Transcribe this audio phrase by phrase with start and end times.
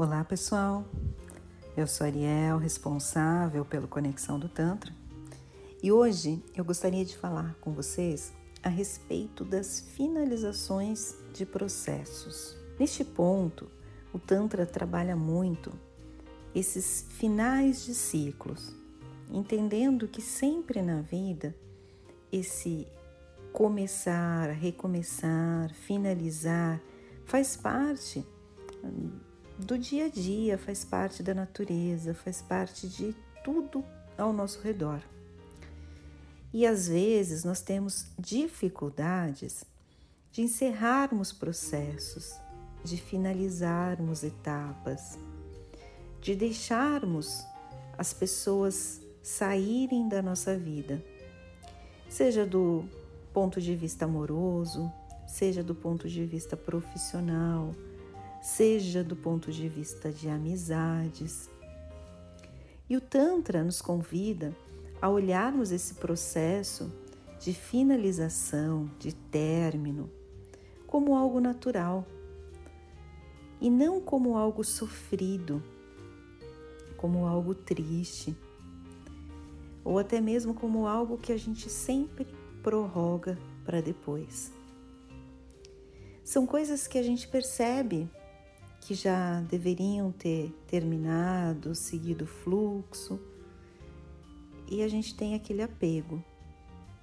[0.00, 0.84] Olá pessoal,
[1.76, 4.94] eu sou Ariel, responsável pelo Conexão do Tantra,
[5.82, 8.32] e hoje eu gostaria de falar com vocês
[8.62, 12.56] a respeito das finalizações de processos.
[12.78, 13.68] Neste ponto,
[14.14, 15.72] o Tantra trabalha muito
[16.54, 18.72] esses finais de ciclos,
[19.28, 21.56] entendendo que sempre na vida
[22.30, 22.86] esse
[23.52, 26.80] começar, recomeçar, finalizar
[27.24, 28.24] faz parte
[29.58, 33.84] do dia a dia, faz parte da natureza, faz parte de tudo
[34.16, 35.00] ao nosso redor.
[36.52, 39.64] E às vezes nós temos dificuldades
[40.30, 42.34] de encerrarmos processos,
[42.84, 45.18] de finalizarmos etapas,
[46.20, 47.44] de deixarmos
[47.96, 51.04] as pessoas saírem da nossa vida,
[52.08, 52.84] seja do
[53.32, 54.90] ponto de vista amoroso,
[55.26, 57.74] seja do ponto de vista profissional,
[58.42, 61.50] seja do ponto de vista de amizades.
[62.88, 64.56] E o Tantra nos convida
[65.00, 66.92] a olharmos esse processo
[67.40, 70.10] de finalização, de término,
[70.86, 72.06] como algo natural
[73.60, 75.62] e não como algo sofrido,
[76.96, 78.36] como algo triste,
[79.84, 82.26] ou até mesmo como algo que a gente sempre
[82.62, 84.52] prorroga para depois.
[86.24, 88.08] São coisas que a gente percebe
[88.80, 93.20] que já deveriam ter terminado, seguido o fluxo,
[94.70, 96.22] e a gente tem aquele apego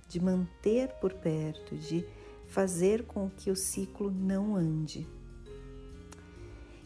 [0.07, 2.05] de manter por perto, de
[2.47, 5.07] fazer com que o ciclo não ande.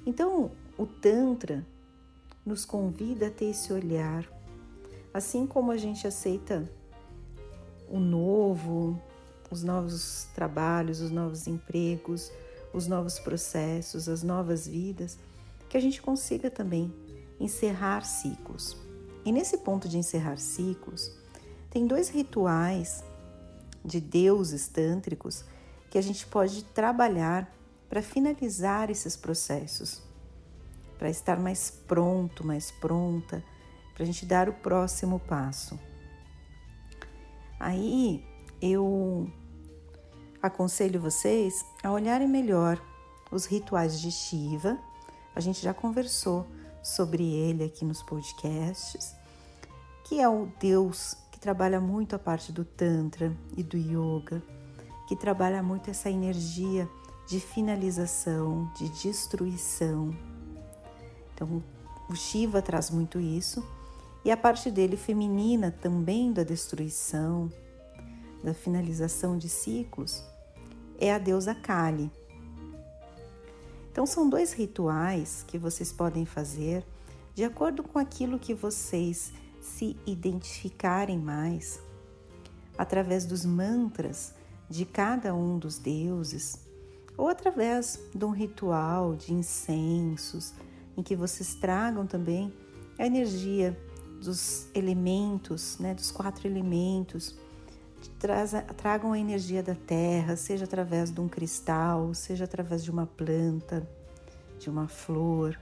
[0.06, 1.66] Então, o Tantra
[2.46, 4.26] nos convida a ter esse olhar,
[5.14, 6.70] assim como a gente aceita
[7.90, 9.00] o novo,
[9.52, 12.32] os novos trabalhos, os novos empregos,
[12.74, 15.18] os novos processos, as novas vidas,
[15.68, 16.94] que a gente consiga também
[17.40, 18.78] encerrar ciclos.
[19.26, 21.12] E nesse ponto de encerrar ciclos,
[21.70, 23.04] tem dois rituais
[23.84, 25.44] de deuses tântricos
[25.90, 27.52] que a gente pode trabalhar
[27.90, 30.02] para finalizar esses processos,
[30.98, 33.44] para estar mais pronto, mais pronta,
[33.94, 35.80] para a gente dar o próximo passo.
[37.60, 38.24] Aí
[38.62, 39.30] eu
[40.42, 42.82] Aconselho vocês a olharem melhor
[43.30, 44.78] os rituais de Shiva.
[45.36, 46.48] A gente já conversou
[46.82, 49.14] sobre ele aqui nos podcasts,
[50.06, 54.42] que é o deus que trabalha muito a parte do Tantra e do Yoga,
[55.10, 56.90] que trabalha muito essa energia
[57.28, 60.16] de finalização, de destruição.
[61.34, 61.62] Então,
[62.10, 63.62] o Shiva traz muito isso,
[64.24, 67.52] e a parte dele feminina também da destruição,
[68.44, 70.24] da finalização de ciclos,
[71.00, 72.12] é a deusa Kali.
[73.92, 76.86] Então, são dois rituais que vocês podem fazer
[77.34, 81.80] de acordo com aquilo que vocês se identificarem mais,
[82.78, 84.34] através dos mantras
[84.70, 86.60] de cada um dos deuses,
[87.18, 90.54] ou através de um ritual de incensos,
[90.96, 92.54] em que vocês tragam também
[92.98, 93.78] a energia
[94.22, 97.38] dos elementos, né, dos quatro elementos
[98.76, 103.88] tragam a energia da terra, seja através de um cristal, seja através de uma planta,
[104.60, 105.58] de uma flor.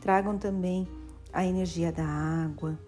[0.00, 0.86] Tragam também
[1.32, 2.78] a energia da água,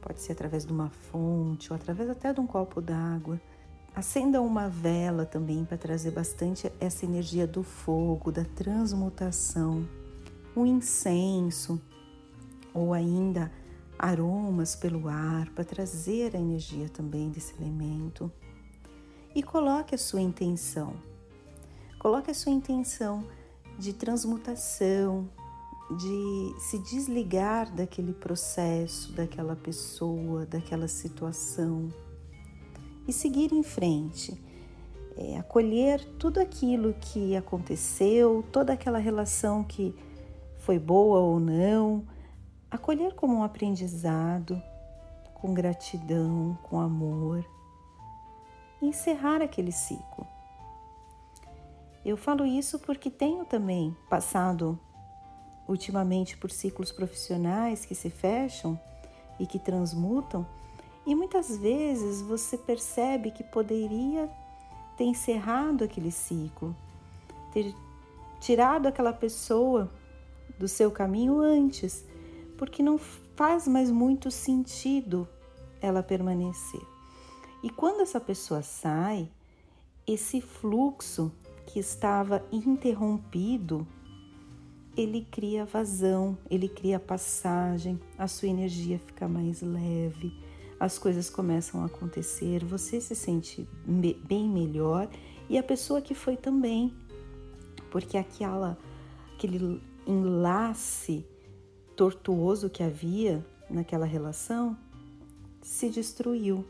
[0.00, 3.40] pode ser através de uma fonte ou através até de um copo d'água.
[3.94, 9.88] Acendam uma vela também para trazer bastante essa energia do fogo, da transmutação.
[10.54, 11.80] Um incenso
[12.74, 13.50] ou ainda
[13.98, 18.30] aromas pelo ar para trazer a energia também desse elemento.
[19.36, 20.94] E coloque a sua intenção.
[21.98, 23.22] Coloque a sua intenção
[23.78, 25.28] de transmutação,
[25.90, 31.92] de se desligar daquele processo, daquela pessoa, daquela situação
[33.06, 34.42] e seguir em frente.
[35.18, 39.94] É, acolher tudo aquilo que aconteceu, toda aquela relação que
[40.60, 42.06] foi boa ou não,
[42.70, 44.62] acolher como um aprendizado,
[45.34, 47.44] com gratidão, com amor,
[48.80, 50.26] encerrar aquele ciclo.
[52.04, 54.78] Eu falo isso porque tenho também passado
[55.66, 58.78] ultimamente por ciclos profissionais que se fecham
[59.38, 60.46] e que transmutam,
[61.04, 64.30] e muitas vezes você percebe que poderia
[64.96, 66.74] ter encerrado aquele ciclo,
[67.52, 67.74] ter
[68.40, 69.90] tirado aquela pessoa
[70.58, 72.04] do seu caminho antes
[72.56, 75.28] porque não faz mais muito sentido
[75.80, 76.95] ela permanecer.
[77.62, 79.28] E quando essa pessoa sai,
[80.06, 81.32] esse fluxo
[81.66, 83.86] que estava interrompido
[84.96, 90.32] ele cria vazão, ele cria passagem, a sua energia fica mais leve,
[90.80, 95.08] as coisas começam a acontecer, você se sente bem melhor
[95.50, 96.94] e a pessoa que foi também,
[97.90, 98.78] porque aquela
[99.34, 101.26] aquele enlace
[101.94, 104.76] tortuoso que havia naquela relação
[105.60, 106.64] se destruiu.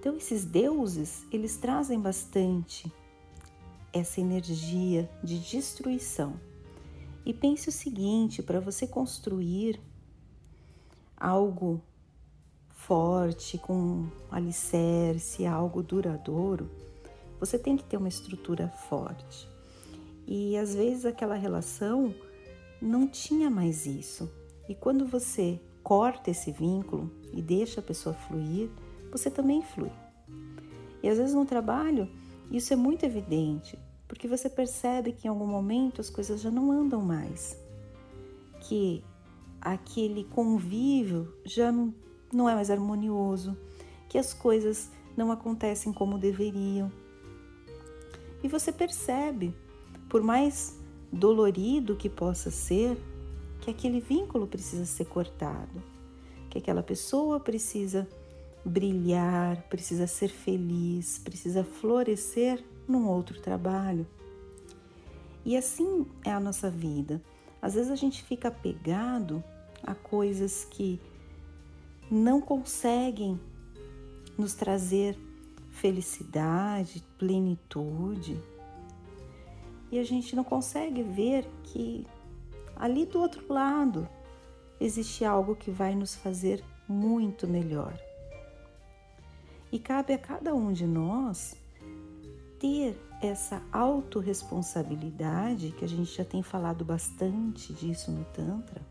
[0.00, 2.90] Então esses deuses, eles trazem bastante
[3.92, 6.40] essa energia de destruição.
[7.24, 9.78] E pense o seguinte, para você construir
[11.14, 11.82] algo
[12.70, 16.70] forte, com alicerce, algo duradouro,
[17.38, 19.46] você tem que ter uma estrutura forte.
[20.26, 22.14] E às vezes aquela relação
[22.80, 24.30] não tinha mais isso.
[24.66, 28.70] E quando você corta esse vínculo e deixa a pessoa fluir,
[29.10, 29.90] você também flui.
[31.02, 32.08] E às vezes no trabalho
[32.50, 33.78] isso é muito evidente,
[34.08, 37.56] porque você percebe que em algum momento as coisas já não andam mais,
[38.60, 39.04] que
[39.60, 41.94] aquele convívio já não
[42.32, 43.56] não é mais harmonioso,
[44.08, 46.90] que as coisas não acontecem como deveriam.
[48.42, 49.54] E você percebe,
[50.08, 50.78] por mais
[51.12, 52.96] dolorido que possa ser,
[53.60, 55.82] que aquele vínculo precisa ser cortado,
[56.48, 58.08] que aquela pessoa precisa
[58.64, 64.06] brilhar, precisa ser feliz, precisa florescer num outro trabalho.
[65.44, 67.22] E assim é a nossa vida.
[67.62, 69.42] Às vezes a gente fica apegado
[69.82, 71.00] a coisas que
[72.10, 73.40] não conseguem
[74.36, 75.16] nos trazer
[75.70, 78.38] felicidade, plenitude.
[79.90, 82.06] E a gente não consegue ver que
[82.76, 84.08] ali do outro lado
[84.80, 87.98] existe algo que vai nos fazer muito melhor.
[89.72, 91.56] E cabe a cada um de nós
[92.58, 98.82] ter essa autorresponsabilidade, que a gente já tem falado bastante disso no Tantra,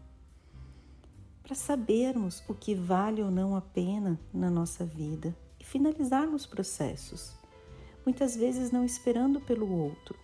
[1.43, 7.33] para sabermos o que vale ou não a pena na nossa vida e finalizarmos processos,
[8.05, 10.15] muitas vezes não esperando pelo outro.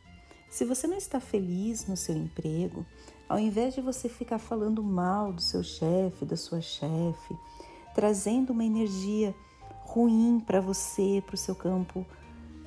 [0.49, 2.85] Se você não está feliz no seu emprego,
[3.27, 7.35] ao invés de você ficar falando mal do seu chefe, da sua chefe,
[7.93, 9.35] trazendo uma energia
[9.95, 12.05] ruim para você, para o seu campo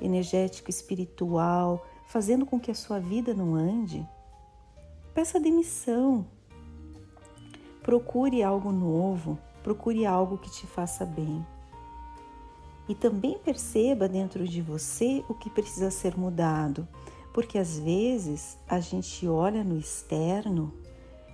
[0.00, 4.06] energético, espiritual, fazendo com que a sua vida não ande,
[5.14, 6.26] peça demissão,
[7.88, 11.42] Procure algo novo, procure algo que te faça bem.
[12.86, 16.86] E também perceba dentro de você o que precisa ser mudado,
[17.32, 20.70] porque às vezes a gente olha no externo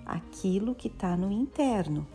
[0.06, 2.06] aquilo que está no interno.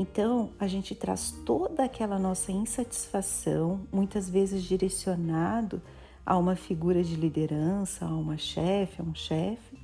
[0.00, 5.82] Então a gente traz toda aquela nossa insatisfação, muitas vezes direcionado
[6.24, 9.78] a uma figura de liderança, a uma chefe, a um chefe,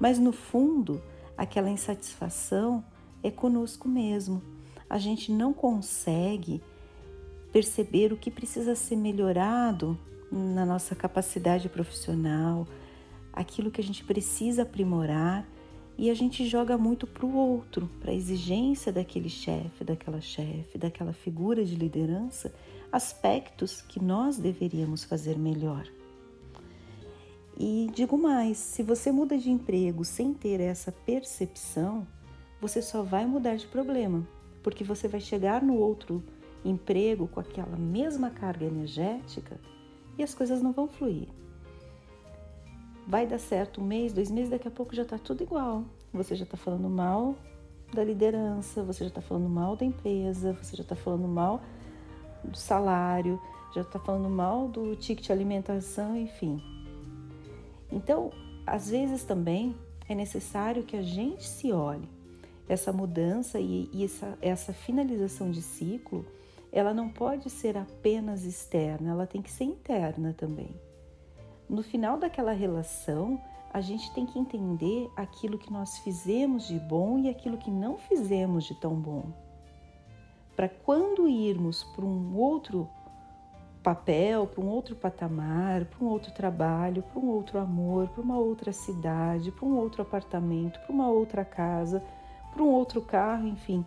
[0.00, 1.02] mas no fundo
[1.36, 2.82] aquela insatisfação
[3.22, 4.42] é conosco mesmo.
[4.88, 6.62] A gente não consegue
[7.52, 9.98] perceber o que precisa ser melhorado
[10.32, 12.66] na nossa capacidade profissional,
[13.30, 15.46] aquilo que a gente precisa aprimorar
[15.96, 20.76] e a gente joga muito para o outro, para a exigência daquele chefe, daquela chefe,
[20.76, 22.52] daquela figura de liderança,
[22.90, 25.86] aspectos que nós deveríamos fazer melhor.
[27.56, 32.06] E digo mais: se você muda de emprego sem ter essa percepção,
[32.60, 34.26] você só vai mudar de problema,
[34.62, 36.22] porque você vai chegar no outro
[36.64, 39.60] emprego com aquela mesma carga energética
[40.18, 41.28] e as coisas não vão fluir.
[43.06, 45.84] Vai dar certo um mês, dois meses, daqui a pouco já está tudo igual.
[46.12, 47.34] Você já está falando mal
[47.92, 51.60] da liderança, você já está falando mal da empresa, você já está falando mal
[52.42, 53.40] do salário,
[53.74, 56.62] já está falando mal do ticket alimentação, enfim.
[57.90, 58.30] Então,
[58.66, 59.74] às vezes também
[60.08, 62.08] é necessário que a gente se olhe.
[62.68, 66.24] Essa mudança e, e essa, essa finalização de ciclo,
[66.72, 70.74] ela não pode ser apenas externa, ela tem que ser interna também.
[71.68, 73.40] No final daquela relação,
[73.72, 77.98] a gente tem que entender aquilo que nós fizemos de bom e aquilo que não
[77.98, 79.32] fizemos de tão bom.
[80.54, 82.88] Para quando irmos para um outro
[83.82, 88.38] papel, para um outro patamar, para um outro trabalho, para um outro amor, para uma
[88.38, 92.02] outra cidade, para um outro apartamento, para uma outra casa,
[92.52, 93.84] para um outro carro, enfim,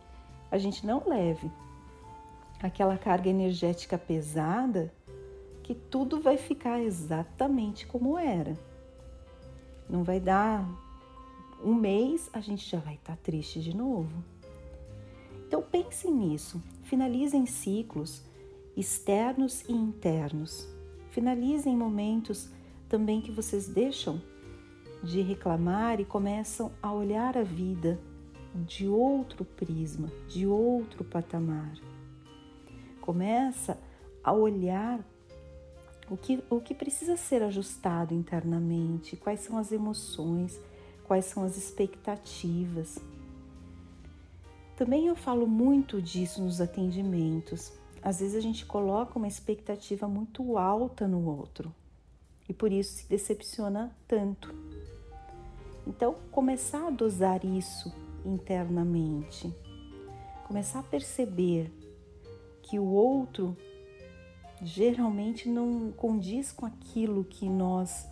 [0.52, 1.50] a gente não leve
[2.62, 4.94] aquela carga energética pesada
[5.68, 8.58] que tudo vai ficar exatamente como era.
[9.90, 10.66] Não vai dar
[11.62, 14.24] um mês, a gente já vai estar tá triste de novo.
[15.46, 18.24] Então pensem nisso, finalizem ciclos
[18.78, 20.74] externos e internos.
[21.10, 22.50] Finalizem momentos
[22.88, 24.22] também que vocês deixam
[25.04, 28.00] de reclamar e começam a olhar a vida
[28.56, 31.74] de outro prisma, de outro patamar.
[33.02, 33.78] Começa
[34.24, 35.04] a olhar
[36.10, 40.60] o que, o que precisa ser ajustado internamente, quais são as emoções,
[41.06, 42.98] quais são as expectativas.
[44.76, 47.72] Também eu falo muito disso nos atendimentos.
[48.02, 51.74] Às vezes a gente coloca uma expectativa muito alta no outro
[52.48, 54.54] e por isso se decepciona tanto.
[55.86, 57.94] Então, começar a dosar isso
[58.26, 59.54] internamente,
[60.46, 61.72] começar a perceber
[62.62, 63.58] que o outro
[64.62, 68.08] geralmente não condiz com aquilo que nós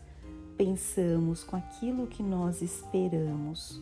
[0.58, 3.82] pensamos, com aquilo que nós esperamos.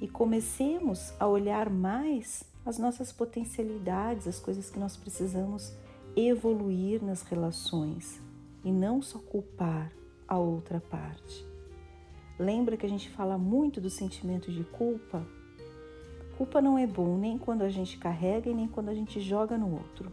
[0.00, 5.72] E comecemos a olhar mais as nossas potencialidades, as coisas que nós precisamos
[6.16, 8.20] evoluir nas relações
[8.64, 9.92] e não só culpar
[10.26, 11.44] a outra parte.
[12.38, 15.24] Lembra que a gente fala muito do sentimento de culpa?
[16.36, 19.56] Culpa não é bom nem quando a gente carrega e nem quando a gente joga
[19.56, 20.10] no outro.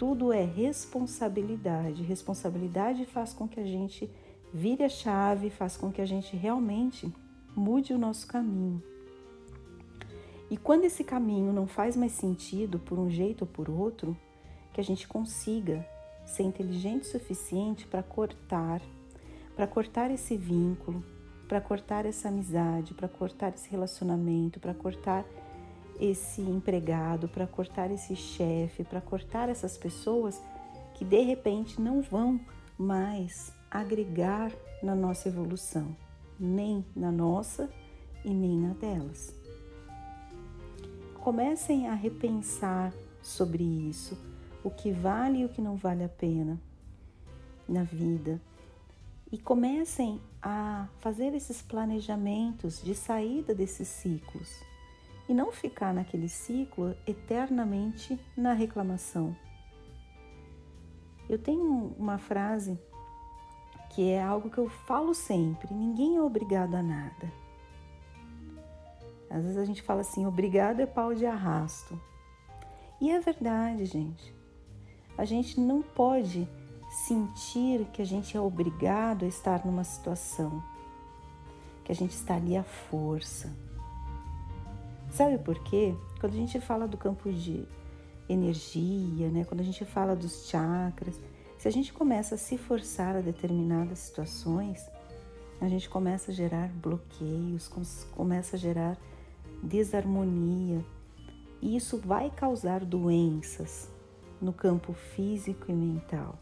[0.00, 2.02] Tudo é responsabilidade.
[2.02, 4.10] Responsabilidade faz com que a gente
[4.50, 7.12] vire a chave, faz com que a gente realmente
[7.54, 8.82] mude o nosso caminho.
[10.50, 14.16] E quando esse caminho não faz mais sentido por um jeito ou por outro,
[14.72, 15.86] que a gente consiga
[16.24, 18.80] ser inteligente o suficiente para cortar
[19.54, 21.04] para cortar esse vínculo,
[21.46, 25.26] para cortar essa amizade, para cortar esse relacionamento, para cortar
[26.00, 30.40] esse empregado, para cortar esse chefe, para cortar essas pessoas
[30.94, 32.40] que de repente não vão
[32.78, 34.50] mais agregar
[34.82, 35.94] na nossa evolução,
[36.38, 37.68] nem na nossa
[38.24, 39.34] e nem na delas.
[41.14, 44.16] Comecem a repensar sobre isso,
[44.64, 46.58] o que vale e o que não vale a pena
[47.68, 48.40] na vida,
[49.30, 54.69] e comecem a fazer esses planejamentos de saída desses ciclos
[55.30, 59.36] e não ficar naquele ciclo eternamente na reclamação.
[61.28, 62.76] Eu tenho uma frase
[63.90, 67.32] que é algo que eu falo sempre: ninguém é obrigado a nada.
[69.30, 71.98] Às vezes a gente fala assim: obrigado é pau de arrasto.
[73.00, 74.34] E é verdade, gente.
[75.16, 76.48] A gente não pode
[77.06, 80.60] sentir que a gente é obrigado a estar numa situação,
[81.84, 83.69] que a gente está ali à força.
[85.10, 85.94] Sabe por quê?
[86.20, 87.66] Quando a gente fala do campo de
[88.28, 89.44] energia, né?
[89.44, 91.20] quando a gente fala dos chakras,
[91.58, 94.88] se a gente começa a se forçar a determinadas situações,
[95.60, 97.70] a gente começa a gerar bloqueios,
[98.12, 98.96] começa a gerar
[99.62, 100.82] desarmonia,
[101.60, 103.90] e isso vai causar doenças
[104.40, 106.38] no campo físico e mental.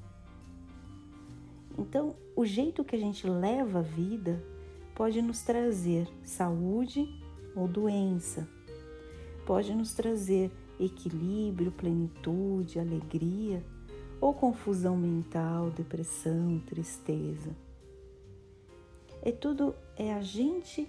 [1.77, 4.41] Então, o jeito que a gente leva a vida
[4.95, 7.09] pode nos trazer saúde
[7.57, 8.49] ou doença,
[9.49, 13.65] pode nos trazer equilíbrio, plenitude, alegria
[14.21, 17.57] ou confusão mental, depressão, tristeza.
[19.23, 20.87] É tudo é a gente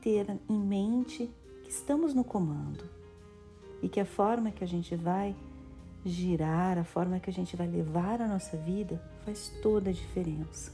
[0.00, 1.28] ter em mente
[1.64, 2.84] que estamos no comando
[3.82, 5.34] e que a forma que a gente vai
[6.04, 10.72] girar, a forma que a gente vai levar a nossa vida faz toda a diferença.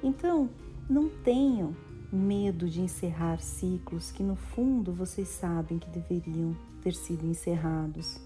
[0.00, 0.48] Então,
[0.88, 1.74] não tenham
[2.14, 8.20] medo de encerrar ciclos que no fundo vocês sabem que deveriam ter sido encerrados.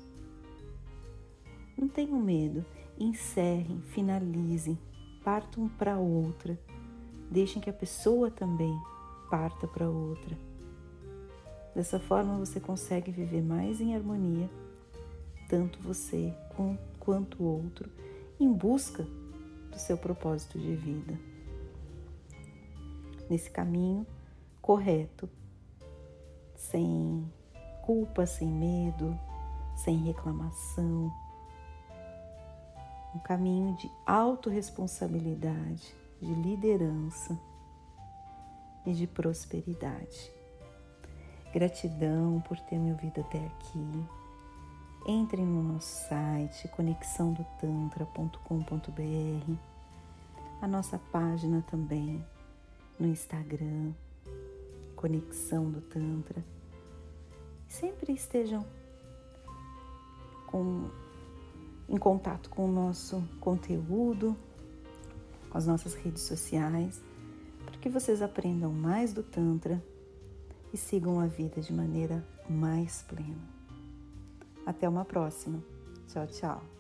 [1.77, 2.65] Não tenham medo,
[2.99, 4.79] encerrem, finalizem,
[5.25, 6.59] partam para outra.
[7.31, 8.77] Deixem que a pessoa também
[9.31, 10.37] parta para outra.
[11.75, 14.49] Dessa forma você consegue viver mais em harmonia
[15.49, 16.33] tanto você
[17.01, 17.91] quanto o outro,
[18.39, 19.03] em busca
[19.71, 21.19] do seu propósito de vida.
[23.29, 24.07] Nesse caminho
[24.63, 25.29] correto,
[26.55, 27.29] sem
[27.83, 29.19] culpa, sem medo,
[29.77, 31.13] sem reclamação.
[33.15, 37.39] Um caminho de autorresponsabilidade, de liderança
[38.85, 40.31] e de prosperidade.
[41.53, 44.07] Gratidão por ter me ouvido até aqui.
[45.07, 49.53] Entre no nosso site conexãodotantra.com.br,
[50.61, 52.23] a nossa página também
[52.99, 53.93] no Instagram,
[54.97, 56.45] Conexão do Tantra.
[57.69, 58.65] Sempre estejam
[60.47, 60.89] com,
[61.89, 64.37] em contato com o nosso conteúdo,
[65.51, 67.03] com as nossas redes sociais,
[67.65, 69.83] para que vocês aprendam mais do Tantra
[70.73, 73.59] e sigam a vida de maneira mais plena.
[74.67, 75.63] Até uma próxima.
[76.09, 76.78] Tchau, tchau.